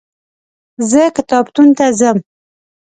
زه 0.89 1.01
کتابتون 1.17 1.67
ته 1.77 1.85
ځم. 1.99 2.17